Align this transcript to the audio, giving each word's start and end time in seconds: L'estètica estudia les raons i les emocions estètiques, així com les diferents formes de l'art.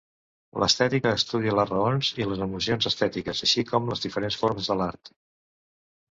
L'estètica 0.61 1.09
estudia 1.17 1.51
les 1.57 1.67
raons 1.73 2.09
i 2.21 2.25
les 2.29 2.41
emocions 2.45 2.89
estètiques, 2.91 3.41
així 3.47 3.65
com 3.73 3.91
les 3.91 4.01
diferents 4.07 4.39
formes 4.45 4.71
de 4.71 4.79
l'art. 4.81 5.13